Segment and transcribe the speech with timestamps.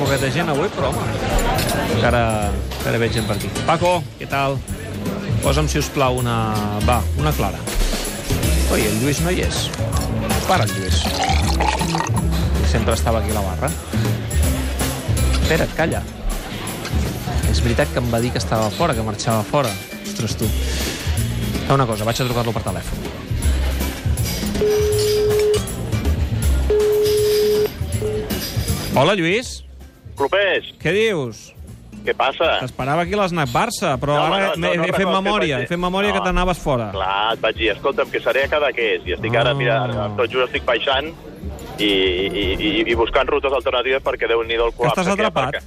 [0.00, 1.04] poqueta gent avui, però home,
[1.96, 2.22] encara,
[2.78, 3.50] encara veig gent per aquí.
[3.68, 4.56] Paco, què tal?
[5.44, 6.36] Posa'm, si us plau, una...
[6.88, 7.60] Va, una clara.
[8.72, 9.66] Oi, el Lluís no hi és.
[10.48, 11.02] Para, el Lluís.
[12.72, 13.70] Sempre estava aquí a la barra.
[15.36, 16.02] Espera't, calla.
[17.50, 19.72] És veritat que em va dir que estava fora, que marxava fora.
[20.00, 20.48] Ostres, tu.
[21.66, 23.08] Fa una cosa, vaig a trucar-lo per telèfon.
[29.00, 29.60] Hola, Lluís.
[30.20, 31.48] Clopés, Què dius?
[32.04, 32.54] què passa?
[32.62, 35.58] T'esperava aquí a l'Snac Barça, però No, ara no, no, he, no he fet memòria,
[35.60, 36.16] he fet memòria No.
[36.16, 36.86] que t'anaves fora.
[36.94, 39.54] Clar, et vaig dir, escolta'm, que seré a Cadaqués, i estic ara, Ah.
[39.54, 39.76] mira,
[40.16, 41.10] tot just estic baixant
[41.78, 45.00] i, i, i, i buscant rutes alternatives perquè déu nhi el Que col·lapse.
[45.00, 45.54] estàs atrapat?
[45.54, 45.64] perquè-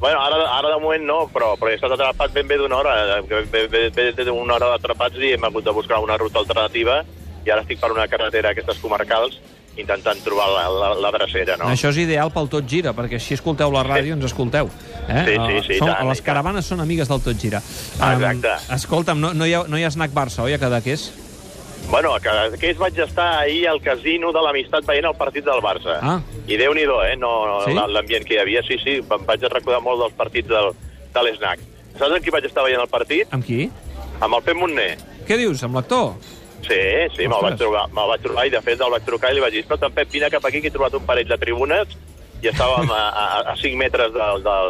[0.00, 3.20] Bueno, ara, ara de moment no, però, però he estat atrapat ben bé d'una hora.
[3.22, 3.50] Ben,
[3.94, 7.02] ben d'una hora d'atrapats i hem hagut de buscar una ruta alternativa
[7.44, 9.38] i ara estic per una carretera aquestes comarcals
[9.80, 11.70] intentant trobar la, la, la drecera, no?
[11.72, 14.70] Això és ideal pel Tot Gira, perquè així escolteu la ràdio i ens escolteu.
[15.08, 15.24] Eh?
[15.26, 16.26] Sí, sí, sí, Som, i tant, les tant.
[16.26, 17.62] caravanes són amigues del Tot Gira.
[17.98, 18.54] Exacte.
[18.76, 21.10] escolta'm, no, no, hi ha, no hi ha snack Barça, oi, a Cadaqués?
[21.90, 25.98] Bueno, a Cadaqués vaig estar ahir al casino de l'Amistat veient el partit del Barça.
[26.02, 26.20] Ah.
[26.46, 27.16] I déu nhi eh?
[27.18, 27.32] No,
[27.66, 27.74] Sí?
[27.74, 30.72] L'ambient que hi havia, sí, sí, em vaig recordar molt dels partits del,
[31.14, 31.58] de l'Snac.
[31.98, 33.26] Saps amb qui vaig estar veient el partit?
[33.34, 33.70] Amb qui?
[34.20, 34.92] Amb el Pep Montner.
[35.26, 36.14] Què dius, amb l'actor?
[36.66, 36.80] Sí,
[37.16, 39.42] sí, me'l vaig, trobar, me'l vaig trobar i de fet el vaig trucar i li
[39.44, 41.96] vaig dir escolta, Pep, vine cap aquí que he trobat un parell de tribunes
[42.40, 44.14] i estàvem a, a, a 5 metres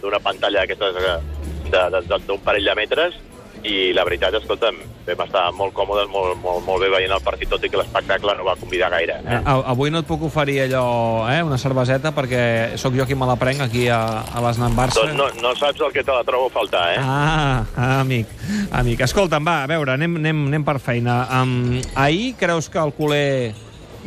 [0.00, 3.20] d'una pantalla d'aquestes eh, d'un parell de metres
[3.64, 4.76] i la veritat, escolta'm,
[5.06, 8.34] vam estar molt còmodes, molt, molt, molt bé veient el partit, tot i que l'espectacle
[8.36, 9.16] no va convidar gaire.
[9.24, 9.40] Eh?
[9.44, 10.84] Avui no et puc oferir allò,
[11.32, 15.00] eh, una cerveseta, perquè sóc jo qui me la prenc aquí a, a l'Snac Barça.
[15.00, 17.00] Doncs no, no saps el que te la trobo a faltar, eh?
[17.00, 18.28] Ah, ah, amic,
[18.70, 19.06] amic.
[19.08, 21.22] Escolta'm, va, a veure, anem, anem, anem per feina.
[21.40, 23.54] Um, ahir creus que el culer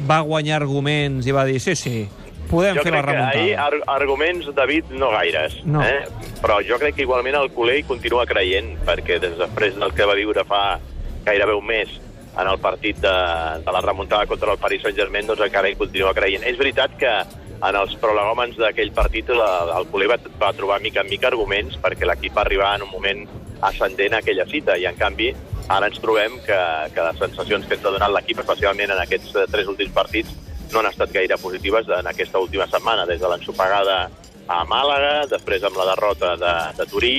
[0.05, 2.05] va guanyar arguments i va dir sí, sí,
[2.49, 3.43] podem jo fer la crec que remuntada?
[3.43, 5.59] ahir ar arguments, David, no gaires.
[5.65, 5.83] No.
[5.83, 6.05] Eh?
[6.41, 10.17] Però jo crec que igualment el culer continua creient, perquè des després del que va
[10.19, 10.79] viure fa
[11.27, 11.91] gairebé un mes
[12.37, 13.17] en el partit de,
[13.65, 16.45] de la remuntada contra el Paris Saint-Germain, doncs encara hi continua creient.
[16.45, 17.13] És veritat que
[17.57, 19.49] en els prolegòmens d'aquell partit la,
[19.79, 22.91] el culer va, va trobar mica en mica arguments perquè l'equip va arribar en un
[22.91, 23.23] moment
[23.65, 25.31] ascendent a aquella cita i en canvi
[25.67, 26.59] ara ens trobem que,
[26.93, 30.31] que les sensacions que ens ha donat l'equip, especialment en aquests tres últims partits,
[30.71, 34.07] no han estat gaire positives en aquesta última setmana, des de l'ensopegada
[34.47, 37.15] a Màlaga, després amb la derrota de, de Turí,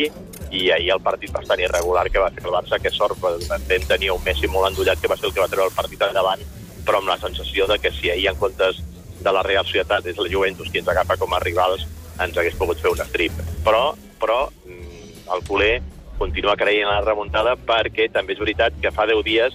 [0.50, 4.12] i ahir el partit bastant irregular que va fer el Barça, que sort, vam tenir
[4.14, 6.44] un Messi molt endollat, que va ser el que va treure el partit endavant,
[6.86, 8.80] però amb la sensació de que si ahir en comptes
[9.20, 11.84] de la Real Societat és la Juventus qui ens agafa com a rivals,
[12.22, 13.34] ens hagués pogut fer un strip.
[13.66, 15.74] Però, però mm, el culer
[16.18, 19.54] continua creient en la remuntada perquè també és veritat que fa 10 dies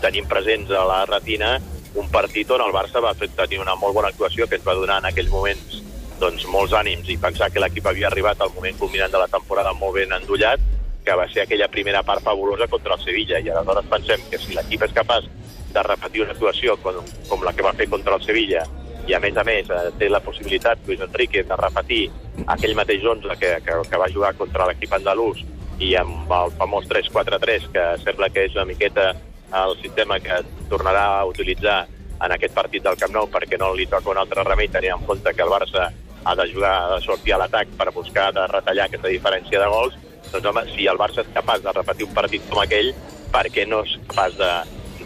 [0.00, 1.58] tenim presents a la retina
[1.94, 4.76] un partit on el Barça va fer tenir una molt bona actuació que ens va
[4.78, 5.80] donar en aquells moments
[6.20, 9.72] doncs, molts ànims i pensar que l'equip havia arribat al moment culminant de la temporada
[9.72, 10.60] molt ben endollat,
[11.04, 13.40] que va ser aquella primera part fabulosa contra el Sevilla.
[13.40, 15.30] I aleshores pensem que si l'equip és capaç
[15.72, 18.66] de repetir una actuació com, com la que va fer contra el Sevilla
[19.08, 22.02] i a més a més eh, té la possibilitat Luis Enrique de repetir
[22.46, 25.40] aquell mateix 11 que, que, que va jugar contra l'equip andalús
[25.80, 29.12] i amb el famós 3-4-3 que sembla que és una miqueta
[29.50, 31.86] el sistema que tornarà a utilitzar
[32.20, 35.06] en aquest partit del Camp Nou perquè no li toca un altre remei tenint en
[35.08, 35.88] compte que el Barça
[36.24, 39.68] ha de jugar, ha de sortir a l'atac per buscar de retallar aquesta diferència de
[39.72, 39.96] gols,
[40.30, 42.92] doncs home, si el Barça és capaç de repetir un partit com aquell,
[43.32, 44.36] per què no és capaç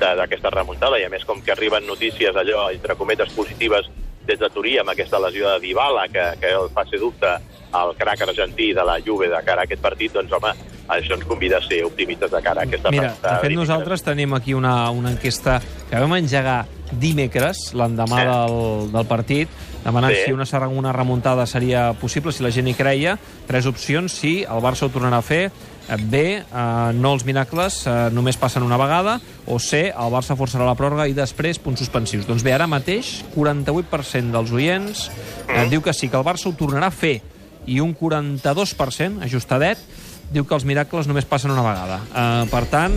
[0.00, 0.99] d'aquesta remuntada?
[0.99, 3.88] I a més, com que arriben notícies allò, entre cometes, positives
[4.26, 7.31] des de Turí, amb aquesta lesió de Dybala, que, que el fa ser dubte
[7.75, 10.55] al crac argentí de la Juve de cara a aquest partit, doncs home,
[10.88, 14.34] això ens convida a ser optimistes de cara a aquesta Mira, de fet nosaltres tenim
[14.36, 18.26] aquí una, una enquesta que vam engegar dimecres, l'endemà Sí.
[18.28, 19.48] del, del partit,
[19.84, 20.20] demanant Sí.
[20.26, 23.18] si una, una remuntada seria possible, si la gent hi creia.
[23.46, 25.50] Tres opcions, sí, el Barça ho tornarà a fer,
[25.88, 30.36] eh, B, eh, no els miracles, eh, només passen una vegada, o C, el Barça
[30.36, 32.26] forçarà la pròrroga i després punts suspensius.
[32.26, 35.10] Doncs bé, ara mateix, 48% dels oients
[35.48, 37.20] eh, diu que sí, que el Barça ho tornarà a fer,
[37.66, 39.78] i un 42%, ajustadet,
[40.32, 41.99] diu que els miracles només passen una vegada.
[42.11, 42.94] Uh, per tant,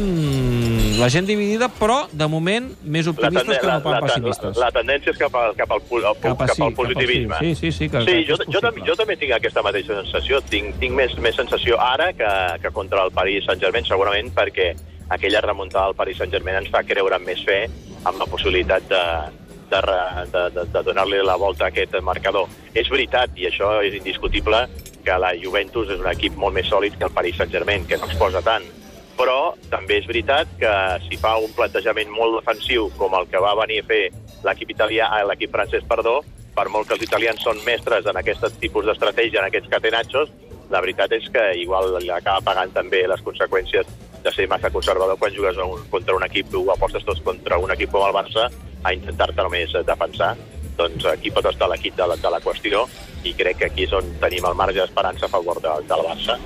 [0.99, 4.05] la gent dividida, però, de moment, més La, optimistes que la, no pas la, la,
[4.07, 4.57] pessimistes.
[4.57, 6.79] la tendència és cap, a, cap, al, al, Cap a cap sí, al cap al
[6.79, 7.35] positivisme.
[7.39, 7.55] sí.
[7.55, 10.41] Sí, sí, que- sí que jo, jo, també, jo també tinc aquesta mateixa sensació.
[10.49, 12.31] Tinc, tinc més, més sensació ara que,
[12.61, 14.71] que contra el Paris Saint-Germain, segurament perquè
[15.09, 17.65] aquella remuntada al Paris Saint-Germain ens fa creure amb més fe
[18.03, 19.03] amb la possibilitat de,
[19.71, 19.81] de,
[20.33, 22.47] de, de, de donar-li la volta a aquest marcador.
[22.73, 24.65] És veritat, i això és indiscutible,
[25.07, 28.09] que la Juventus és un equip molt més sòlid que el Paris Saint-Germain, que no
[28.09, 28.65] exposa tant.
[29.17, 30.73] Però també és veritat que
[31.07, 34.01] si fa un plantejament molt defensiu com el que va venir a fer
[34.43, 36.19] l'equip italià, eh, l'equip francès, perdó,
[36.57, 40.35] per molt que els italians són mestres en aquest tipus d'estratègia, en aquests catenatxos,
[40.69, 43.87] la veritat és que igual acaba pagant també les conseqüències
[44.23, 47.71] de ser massa conservador quan jugues un, contra un equip o apostes tots contra un
[47.71, 48.49] equip com el Barça
[48.83, 50.35] a intentar-te només defensar.
[50.77, 52.85] Doncs aquí pot estar l'equip de, la, de la qüestió
[53.25, 56.37] i crec que aquí és on tenim el marge d'esperança a favor de, del Barça.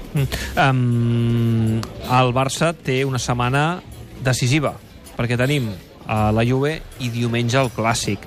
[0.56, 3.82] Um, el Barça té una setmana
[4.24, 4.74] decisiva,
[5.18, 5.70] perquè tenim
[6.08, 8.24] a la Juve i diumenge el Clàssic.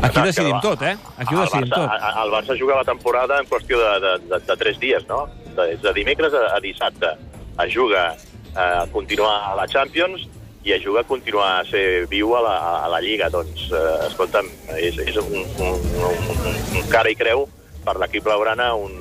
[0.00, 0.94] Aquí ho decidim va, tot, eh?
[1.16, 2.20] Aquí ho decidim Barça, tot.
[2.22, 5.24] El Barça juga la temporada en qüestió de, de, de, de tres dies, no?
[5.56, 7.14] De, de dimecres a, a dissabte.
[7.60, 8.14] Es juga
[8.56, 10.28] a continuar a la Champions
[10.64, 13.30] i es juga a continuar a ser viu a la, a la Lliga.
[13.32, 17.46] Doncs, eh, escolta'm, és, és un, un, un, un cara i creu
[17.84, 18.92] per l'equip blaugrana, un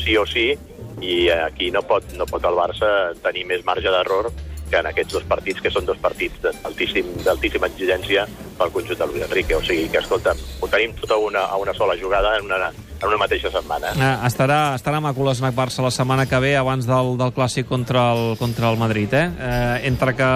[0.00, 0.52] sí o sí,
[1.04, 2.88] i aquí no pot, no pot el Barça
[3.24, 4.30] tenir més marge d'error
[4.70, 8.24] que en aquests dos partits, que són dos partits d'altíssima exigència
[8.58, 9.56] pel conjunt de Luis Enrique.
[9.56, 12.70] O sigui que, escolta, ho tenim tot a una, a una sola jugada en una,
[12.70, 13.92] en una mateixa setmana.
[13.94, 18.06] Eh, estarà, estarà maco l'Snac Barça la setmana que ve abans del, del clàssic contra
[18.14, 19.26] el, contra el Madrid, eh?
[19.28, 19.88] eh?
[19.90, 20.30] Entre que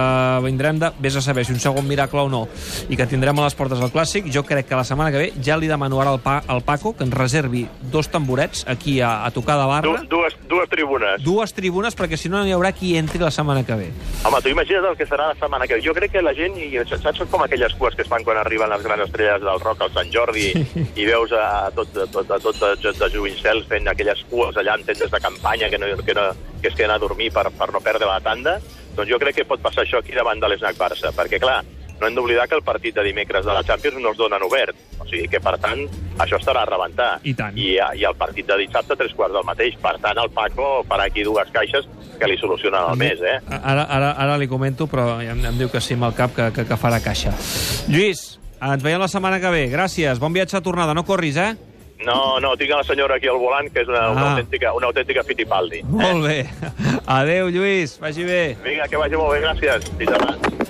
[0.45, 0.91] vindrem de...
[0.99, 2.45] Vés a saber si un segon miracle o no
[2.89, 5.29] i que tindrem a les portes del clàssic, jo crec que la setmana que ve
[5.45, 9.25] ja li demano ara al, pa, al Paco que ens reservi dos tamborets aquí a,
[9.25, 10.03] a tocar de barra.
[10.03, 11.23] Du, dues, dues tribunes.
[11.23, 13.89] Dues tribunes, perquè si no, no hi haurà qui entri la setmana que ve.
[14.27, 15.85] Home, tu imagina't el que serà la setmana que ve.
[15.85, 18.83] Jo crec que la gent, i saps com aquelles cues que fan quan arriben les
[18.83, 20.85] grans estrelles del rock al Sant Jordi sí.
[21.01, 24.77] i veus a tot, a tot, a tot de, de Jovincels fent aquelles cues allà
[24.79, 26.29] en tendes de campanya que, no, que, no,
[26.61, 28.57] que es queden a dormir per, per no perdre la tanda,
[28.95, 31.61] doncs jo crec que pot passar això aquí davant de l'Snac Barça, perquè clar,
[31.99, 34.75] no hem d'oblidar que el partit de dimecres de la Champions no es donen obert.
[34.99, 35.81] O sigui que, per tant,
[36.23, 37.09] això estarà a rebentar.
[37.27, 37.57] I tant.
[37.59, 39.75] I, I el partit de dissabte, tres quarts del mateix.
[39.83, 43.37] Per tant, el Paco farà aquí dues caixes que li solucionen el mes, eh?
[43.59, 46.51] Ara, ara, ara li comento, però em, em diu que sí amb el cap que,
[46.55, 47.33] que, que farà caixa.
[47.89, 49.65] Lluís, ens veiem la setmana que ve.
[49.71, 50.19] Gràcies.
[50.21, 50.93] Bon viatge a tornada.
[50.97, 51.53] No corris, eh?
[52.05, 54.13] No, no, tinc la senyora aquí al volant, que és una, ah.
[54.13, 55.83] una, autèntica, una autèntica Fittipaldi.
[55.89, 56.39] Molt bé.
[57.19, 57.97] Adéu, Lluís.
[57.99, 58.43] Vagi bé.
[58.63, 59.43] Vinga, que vagi molt bé.
[59.47, 59.91] Gràcies.
[59.99, 60.49] Fins abans.